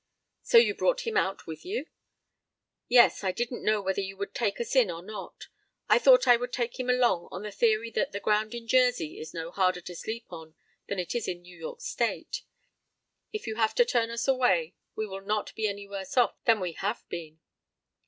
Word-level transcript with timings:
"So 0.41 0.57
you 0.57 0.73
brought 0.73 1.01
him 1.05 1.15
out 1.15 1.45
with 1.45 1.63
you?" 1.63 1.85
"Yes; 2.87 3.23
I 3.23 3.31
didn't 3.31 3.63
know 3.63 3.83
whether 3.83 4.01
you 4.01 4.17
would 4.17 4.33
take 4.33 4.59
us 4.59 4.75
in 4.75 4.89
or 4.89 5.03
not. 5.03 5.45
I 5.89 5.99
thought 5.99 6.27
I 6.27 6.37
would 6.37 6.51
take 6.51 6.79
him 6.79 6.89
along 6.89 7.27
on 7.29 7.43
the 7.43 7.51
theory 7.51 7.91
that 7.91 8.11
the 8.11 8.19
ground 8.19 8.55
in 8.55 8.65
Jersey 8.67 9.19
is 9.19 9.31
no 9.31 9.51
harder 9.51 9.81
to 9.81 9.95
sleep 9.95 10.25
on 10.33 10.55
than 10.87 10.97
it 10.97 11.13
is 11.13 11.27
in 11.27 11.43
New 11.43 11.55
York 11.55 11.81
State. 11.81 12.41
If 13.31 13.45
you 13.45 13.57
have 13.57 13.75
to 13.75 13.85
turn 13.85 14.09
us 14.09 14.27
away 14.27 14.73
we 14.95 15.05
will 15.05 15.21
not 15.21 15.53
be 15.53 15.67
any 15.67 15.85
worse 15.87 16.17
off 16.17 16.43
than 16.45 16.59
we 16.59 16.71
have 16.73 17.07
been." 17.07 17.39